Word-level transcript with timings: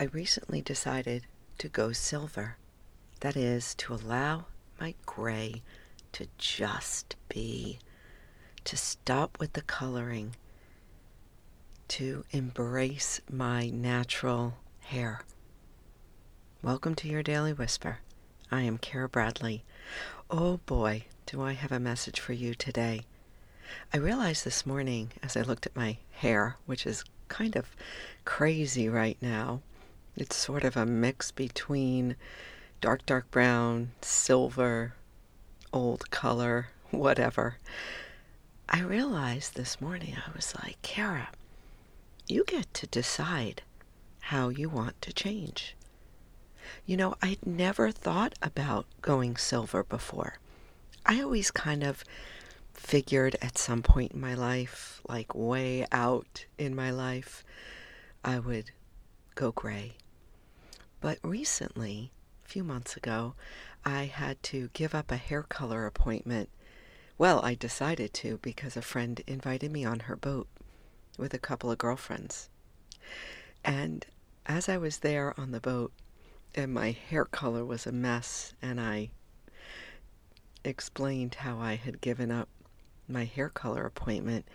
I 0.00 0.04
recently 0.04 0.62
decided 0.62 1.26
to 1.58 1.68
go 1.68 1.90
silver. 1.90 2.56
That 3.18 3.36
is, 3.36 3.74
to 3.78 3.92
allow 3.94 4.44
my 4.80 4.94
gray 5.06 5.62
to 6.12 6.28
just 6.38 7.16
be, 7.28 7.80
to 8.62 8.76
stop 8.76 9.40
with 9.40 9.54
the 9.54 9.62
coloring, 9.62 10.36
to 11.88 12.24
embrace 12.30 13.20
my 13.28 13.70
natural 13.70 14.58
hair. 14.82 15.22
Welcome 16.62 16.94
to 16.94 17.08
your 17.08 17.24
Daily 17.24 17.52
Whisper. 17.52 17.98
I 18.52 18.62
am 18.62 18.78
Kara 18.78 19.08
Bradley. 19.08 19.64
Oh 20.30 20.60
boy, 20.64 21.06
do 21.26 21.42
I 21.42 21.54
have 21.54 21.72
a 21.72 21.80
message 21.80 22.20
for 22.20 22.34
you 22.34 22.54
today. 22.54 23.00
I 23.92 23.96
realized 23.96 24.44
this 24.44 24.64
morning 24.64 25.10
as 25.24 25.36
I 25.36 25.40
looked 25.42 25.66
at 25.66 25.74
my 25.74 25.96
hair, 26.12 26.54
which 26.66 26.86
is 26.86 27.02
kind 27.26 27.56
of 27.56 27.74
crazy 28.24 28.88
right 28.88 29.18
now, 29.20 29.60
it's 30.20 30.36
sort 30.36 30.64
of 30.64 30.76
a 30.76 30.86
mix 30.86 31.30
between 31.30 32.16
dark, 32.80 33.04
dark 33.06 33.30
brown, 33.30 33.92
silver, 34.00 34.94
old 35.72 36.10
color, 36.10 36.68
whatever. 36.90 37.56
I 38.68 38.80
realized 38.80 39.54
this 39.54 39.80
morning, 39.80 40.16
I 40.16 40.30
was 40.34 40.54
like, 40.62 40.80
Kara, 40.82 41.28
you 42.26 42.44
get 42.46 42.72
to 42.74 42.86
decide 42.86 43.62
how 44.20 44.50
you 44.50 44.68
want 44.68 45.00
to 45.02 45.12
change. 45.12 45.74
You 46.84 46.96
know, 46.96 47.14
I'd 47.22 47.46
never 47.46 47.90
thought 47.90 48.34
about 48.42 48.86
going 49.00 49.36
silver 49.36 49.82
before. 49.84 50.38
I 51.06 51.22
always 51.22 51.50
kind 51.50 51.82
of 51.82 52.04
figured 52.74 53.36
at 53.40 53.56
some 53.56 53.82
point 53.82 54.12
in 54.12 54.20
my 54.20 54.34
life, 54.34 55.00
like 55.08 55.34
way 55.34 55.86
out 55.90 56.44
in 56.58 56.74
my 56.74 56.90
life, 56.90 57.42
I 58.22 58.38
would 58.38 58.70
go 59.34 59.52
gray. 59.52 59.94
But 61.00 61.18
recently, 61.22 62.12
a 62.44 62.48
few 62.48 62.64
months 62.64 62.96
ago, 62.96 63.34
I 63.84 64.04
had 64.04 64.42
to 64.44 64.70
give 64.72 64.94
up 64.94 65.10
a 65.10 65.16
hair 65.16 65.42
color 65.42 65.86
appointment. 65.86 66.48
Well, 67.16 67.40
I 67.44 67.54
decided 67.54 68.12
to 68.14 68.38
because 68.38 68.76
a 68.76 68.82
friend 68.82 69.20
invited 69.26 69.70
me 69.70 69.84
on 69.84 70.00
her 70.00 70.16
boat 70.16 70.48
with 71.16 71.34
a 71.34 71.38
couple 71.38 71.70
of 71.70 71.78
girlfriends. 71.78 72.48
And 73.64 74.06
as 74.46 74.68
I 74.68 74.78
was 74.78 74.98
there 74.98 75.38
on 75.38 75.50
the 75.50 75.60
boat, 75.60 75.92
and 76.54 76.72
my 76.72 76.90
hair 76.90 77.24
color 77.24 77.64
was 77.64 77.86
a 77.86 77.92
mess, 77.92 78.54
and 78.62 78.80
I 78.80 79.10
explained 80.64 81.36
how 81.36 81.58
I 81.58 81.74
had 81.76 82.00
given 82.00 82.30
up 82.30 82.48
my 83.08 83.24
hair 83.24 83.48
color 83.48 83.84
appointment, 83.84 84.46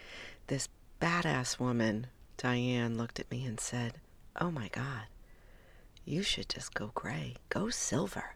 this 0.47 0.69
badass 1.01 1.59
woman, 1.59 2.07
Diane, 2.37 2.97
looked 2.97 3.19
at 3.19 3.31
me 3.31 3.45
and 3.45 3.59
said, 3.59 3.99
Oh 4.39 4.51
my 4.51 4.67
God, 4.69 5.03
you 6.05 6.23
should 6.23 6.49
just 6.49 6.73
go 6.73 6.91
gray. 6.93 7.35
Go 7.49 7.69
silver. 7.69 8.35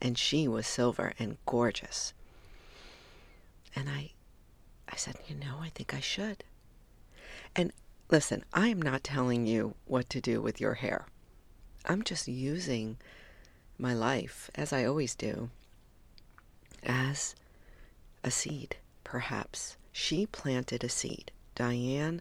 And 0.00 0.18
she 0.18 0.48
was 0.48 0.66
silver 0.66 1.12
and 1.18 1.38
gorgeous. 1.46 2.12
And 3.76 3.88
I, 3.88 4.12
I 4.88 4.96
said, 4.96 5.16
you 5.28 5.34
know, 5.34 5.58
I 5.60 5.70
think 5.70 5.94
I 5.94 6.00
should. 6.00 6.44
And 7.56 7.72
listen, 8.10 8.44
I 8.52 8.68
am 8.68 8.82
not 8.82 9.04
telling 9.04 9.46
you 9.46 9.74
what 9.86 10.08
to 10.10 10.20
do 10.20 10.40
with 10.40 10.60
your 10.60 10.74
hair. 10.74 11.06
I'm 11.86 12.02
just 12.02 12.28
using 12.28 12.96
my 13.78 13.94
life, 13.94 14.50
as 14.54 14.72
I 14.72 14.84
always 14.84 15.14
do, 15.14 15.50
as 16.82 17.34
a 18.22 18.30
seed, 18.30 18.76
perhaps. 19.02 19.76
She 19.92 20.26
planted 20.26 20.82
a 20.82 20.88
seed. 20.88 21.30
Diane 21.54 22.20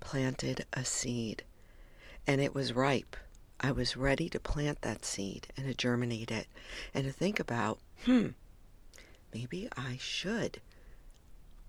planted 0.00 0.66
a 0.72 0.84
seed. 0.84 1.42
And 2.26 2.40
it 2.40 2.54
was 2.54 2.72
ripe. 2.72 3.16
I 3.64 3.72
was 3.72 3.96
ready 3.96 4.28
to 4.28 4.38
plant 4.38 4.82
that 4.82 5.06
seed 5.06 5.46
and 5.56 5.66
to 5.66 5.72
germinate 5.72 6.30
it 6.30 6.48
and 6.92 7.06
to 7.06 7.10
think 7.10 7.40
about, 7.40 7.78
hmm, 8.04 8.26
maybe 9.32 9.70
I 9.74 9.96
should 9.98 10.60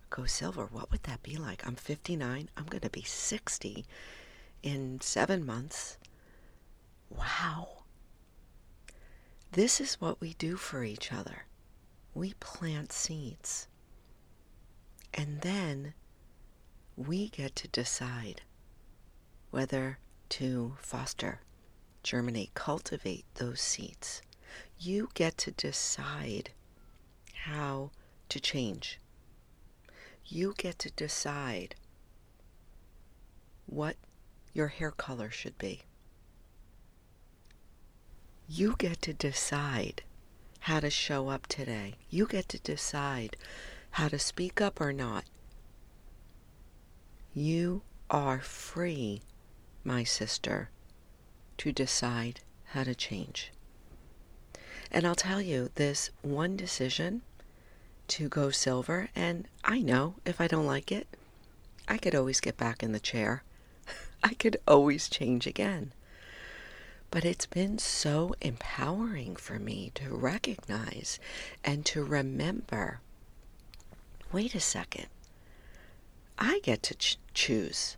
go 0.09 0.25
silver. 0.25 0.66
What 0.66 0.92
would 0.92 1.03
that 1.03 1.24
be 1.24 1.38
like? 1.38 1.66
I'm 1.66 1.75
59. 1.75 2.50
I'm 2.58 2.66
going 2.66 2.81
to 2.81 2.90
be 2.90 3.03
60 3.03 3.86
in 4.62 5.00
seven 5.00 5.46
months. 5.46 5.97
Wow. 7.09 7.84
This 9.53 9.80
is 9.80 10.02
what 10.02 10.20
we 10.20 10.34
do 10.34 10.58
for 10.58 10.84
each 10.84 11.14
other. 11.14 11.46
We 12.14 12.34
plant 12.41 12.91
seeds. 12.91 13.70
And 15.14 15.40
then 15.40 15.94
we 16.97 17.30
get 17.30 17.56
to 17.56 17.70
decide 17.70 18.41
whether 19.50 19.97
to 20.28 20.75
foster 20.81 21.40
germinate, 22.06 22.54
cultivate 22.54 23.26
those 23.36 23.60
seeds. 23.60 24.22
You 24.78 25.10
get 25.16 25.40
to 25.40 25.52
decide 25.52 26.52
how 27.46 27.90
to 28.30 28.40
change. 28.40 29.00
You 30.28 30.54
get 30.56 30.78
to 30.80 30.92
decide 30.92 31.74
what 33.66 33.96
your 34.54 34.68
hair 34.68 34.92
color 34.92 35.32
should 35.32 35.58
be. 35.58 35.82
You 38.48 38.76
get 38.78 39.02
to 39.02 39.14
decide 39.14 40.04
how 40.60 40.82
to 40.82 40.92
show 40.92 41.30
up 41.30 41.48
today. 41.48 41.96
You 42.12 42.28
get 42.28 42.48
to 42.50 42.60
decide 42.60 43.36
how 43.92 44.10
to 44.10 44.20
speak 44.20 44.62
up 44.62 44.80
or 44.80 44.94
not. 44.94 45.24
You 47.34 47.82
are 48.12 48.40
free, 48.40 49.24
my 49.84 50.04
sister, 50.04 50.70
to 51.58 51.72
decide 51.72 52.42
how 52.66 52.84
to 52.84 52.96
change. 52.96 53.52
And 54.92 55.06
I'll 55.06 55.16
tell 55.16 55.42
you, 55.42 55.72
this 55.76 56.10
one 56.22 56.56
decision 56.56 57.22
to 58.08 58.30
go 58.30 58.50
silver, 58.50 59.10
and 59.16 59.48
I 59.64 59.82
know 59.82 60.16
if 60.26 60.40
I 60.40 60.48
don't 60.48 60.68
like 60.68 60.92
it, 60.92 61.08
I 61.88 61.98
could 61.98 62.16
always 62.16 62.40
get 62.40 62.58
back 62.58 62.84
in 62.84 62.92
the 62.92 63.00
chair. 63.00 63.44
I 64.24 64.34
could 64.34 64.58
always 64.68 65.10
change 65.10 65.48
again. 65.48 65.94
But 67.12 67.26
it's 67.26 67.46
been 67.46 67.78
so 67.78 68.36
empowering 68.42 69.36
for 69.36 69.60
me 69.60 69.92
to 69.96 70.10
recognize 70.10 71.20
and 71.64 71.86
to 71.88 72.04
remember 72.04 73.00
wait 74.32 74.54
a 74.54 74.60
second. 74.60 75.08
I 76.38 76.60
get 76.64 76.84
to 76.84 76.96
ch- 76.96 77.18
choose. 77.34 77.96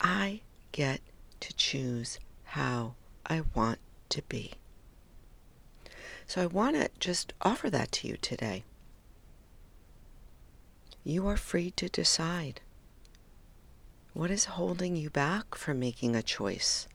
I 0.00 0.40
get 0.72 1.00
to 1.46 1.54
choose 1.54 2.18
how 2.42 2.94
I 3.24 3.42
want 3.54 3.78
to 4.08 4.20
be. 4.22 4.54
So 6.26 6.42
I 6.42 6.46
want 6.46 6.74
to 6.74 6.90
just 6.98 7.32
offer 7.40 7.70
that 7.70 7.92
to 7.92 8.08
you 8.08 8.16
today. 8.16 8.64
You 11.04 11.28
are 11.28 11.36
free 11.36 11.70
to 11.72 11.88
decide. 11.88 12.60
What 14.12 14.32
is 14.32 14.46
holding 14.46 14.96
you 14.96 15.08
back 15.08 15.54
from 15.54 15.78
making 15.78 16.16
a 16.16 16.22
choice 16.22 16.88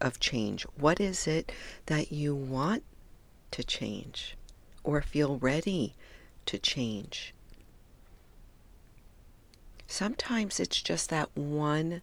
of 0.00 0.20
change? 0.20 0.62
What 0.76 1.00
is 1.00 1.26
it 1.26 1.50
that 1.86 2.12
you 2.12 2.32
want 2.32 2.84
to 3.50 3.64
change 3.64 4.36
or 4.84 5.02
feel 5.02 5.36
ready 5.38 5.94
to 6.46 6.58
change? 6.58 7.34
Sometimes 9.88 10.60
it's 10.60 10.80
just 10.80 11.10
that 11.10 11.36
one 11.36 12.02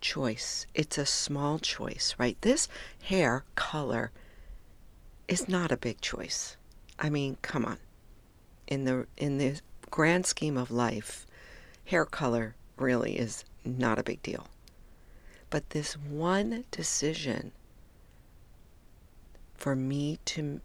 choice. 0.00 0.66
It's 0.74 0.98
a 0.98 1.06
small 1.06 1.58
choice, 1.58 2.14
right? 2.18 2.40
This 2.40 2.68
hair 3.02 3.44
color 3.54 4.10
is 5.28 5.48
not 5.48 5.72
a 5.72 5.76
big 5.76 6.00
choice. 6.00 6.56
I 6.98 7.10
mean, 7.10 7.38
come 7.42 7.64
on. 7.64 7.78
In 8.66 8.84
the 8.84 9.06
in 9.16 9.38
the 9.38 9.60
grand 9.90 10.26
scheme 10.26 10.56
of 10.56 10.70
life, 10.70 11.26
hair 11.86 12.04
color 12.04 12.54
really 12.76 13.18
is 13.18 13.44
not 13.64 13.98
a 13.98 14.02
big 14.02 14.22
deal. 14.22 14.46
But 15.50 15.70
this 15.70 15.94
one 15.94 16.64
decision 16.70 17.52
for 19.54 19.74
me 19.74 20.18
to 20.24 20.60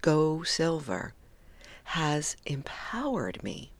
go 0.00 0.42
silver 0.42 1.14
has 1.84 2.36
empowered 2.46 3.42
me 3.42 3.72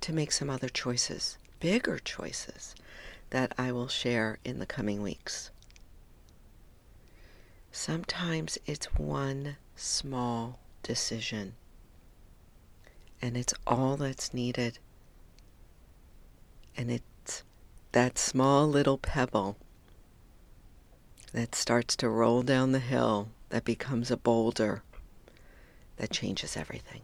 to 0.00 0.12
make 0.12 0.32
some 0.32 0.50
other 0.50 0.68
choices, 0.68 1.38
bigger 1.60 1.98
choices 1.98 2.74
that 3.32 3.54
I 3.56 3.72
will 3.72 3.88
share 3.88 4.38
in 4.44 4.58
the 4.58 4.66
coming 4.66 5.00
weeks. 5.00 5.50
Sometimes 7.70 8.58
it's 8.66 8.84
one 8.98 9.56
small 9.74 10.58
decision, 10.82 11.54
and 13.22 13.34
it's 13.34 13.54
all 13.66 13.96
that's 13.96 14.34
needed. 14.34 14.78
And 16.76 16.90
it's 16.90 17.42
that 17.92 18.18
small 18.18 18.68
little 18.68 18.98
pebble 18.98 19.56
that 21.32 21.54
starts 21.54 21.96
to 21.96 22.10
roll 22.10 22.42
down 22.42 22.72
the 22.72 22.80
hill 22.80 23.28
that 23.48 23.64
becomes 23.64 24.10
a 24.10 24.18
boulder 24.18 24.82
that 25.96 26.10
changes 26.10 26.54
everything. 26.54 27.00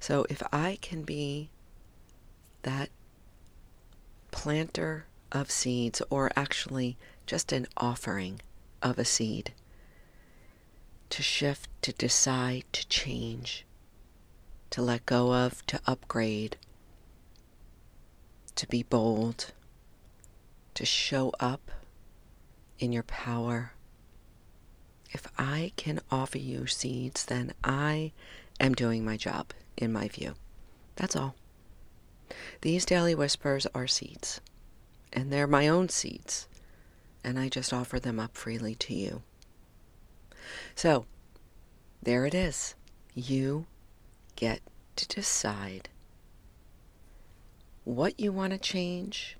So 0.00 0.26
if 0.28 0.42
I 0.52 0.80
can 0.82 1.04
be 1.04 1.50
that 2.62 2.90
planter 4.46 5.04
of 5.32 5.50
seeds, 5.50 6.00
or 6.08 6.30
actually 6.36 6.96
just 7.26 7.50
an 7.50 7.66
offering 7.76 8.40
of 8.80 8.96
a 8.96 9.04
seed. 9.04 9.52
To 11.10 11.20
shift, 11.20 11.68
to 11.82 11.92
decide, 11.92 12.62
to 12.70 12.86
change, 12.86 13.66
to 14.70 14.82
let 14.82 15.04
go 15.04 15.34
of, 15.34 15.66
to 15.66 15.80
upgrade, 15.84 16.56
to 18.54 18.68
be 18.68 18.84
bold, 18.84 19.50
to 20.74 20.86
show 20.86 21.32
up 21.40 21.72
in 22.78 22.92
your 22.92 23.02
power. 23.02 23.72
If 25.10 25.26
I 25.36 25.72
can 25.74 25.98
offer 26.08 26.38
you 26.38 26.68
seeds, 26.68 27.24
then 27.24 27.52
I 27.64 28.12
am 28.60 28.74
doing 28.76 29.04
my 29.04 29.16
job, 29.16 29.52
in 29.76 29.92
my 29.92 30.06
view. 30.06 30.34
That's 30.94 31.16
all. 31.16 31.34
These 32.60 32.84
daily 32.84 33.14
whispers 33.14 33.66
are 33.74 33.86
seeds, 33.86 34.40
and 35.12 35.32
they're 35.32 35.46
my 35.46 35.68
own 35.68 35.88
seeds, 35.88 36.48
and 37.22 37.38
I 37.38 37.48
just 37.48 37.72
offer 37.72 37.98
them 38.00 38.18
up 38.18 38.36
freely 38.36 38.74
to 38.76 38.94
you. 38.94 39.22
So, 40.74 41.06
there 42.02 42.26
it 42.26 42.34
is. 42.34 42.74
You 43.14 43.66
get 44.36 44.60
to 44.96 45.08
decide 45.08 45.88
what 47.84 48.18
you 48.18 48.32
want 48.32 48.52
to 48.52 48.58
change, 48.58 49.36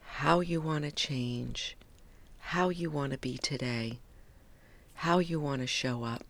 how 0.00 0.40
you 0.40 0.60
want 0.60 0.84
to 0.84 0.90
change, 0.90 1.76
how 2.38 2.68
you 2.68 2.90
want 2.90 3.12
to 3.12 3.18
be 3.18 3.38
today, 3.38 4.00
how 4.94 5.18
you 5.18 5.40
want 5.40 5.60
to 5.60 5.66
show 5.66 6.04
up. 6.04 6.24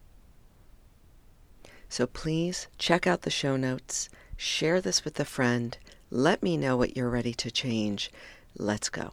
So 1.88 2.06
please 2.06 2.68
check 2.78 3.06
out 3.06 3.22
the 3.22 3.30
show 3.30 3.56
notes, 3.56 4.08
share 4.42 4.80
this 4.80 5.04
with 5.04 5.18
a 5.20 5.24
friend, 5.24 5.78
let 6.10 6.42
me 6.42 6.56
know 6.56 6.76
what 6.76 6.96
you're 6.96 7.08
ready 7.08 7.32
to 7.32 7.50
change. 7.50 8.10
Let's 8.58 8.88
go. 8.88 9.10